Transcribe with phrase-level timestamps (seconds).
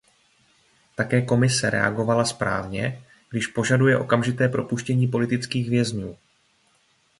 [0.95, 6.17] Také Komise reagovala správně, když požaduje okamžité propuštění politických vězňů.